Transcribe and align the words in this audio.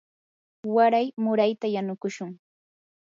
waray 0.75 1.07
murayta 1.23 1.67
yanukushun. 1.75 2.31